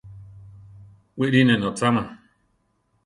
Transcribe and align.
Wiʼri 1.17 1.41
ne 1.45 1.55
notzama. 1.57 2.03